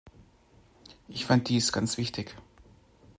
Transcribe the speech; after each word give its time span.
Ich 1.09 1.27
fand 1.27 1.47
dies 1.47 1.71
ganz 1.71 1.99
wichtig. 1.99 2.35